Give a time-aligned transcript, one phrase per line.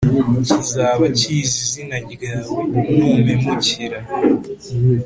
[0.45, 2.57] kizaba kizi izina ryawe
[2.95, 3.99] numpemukira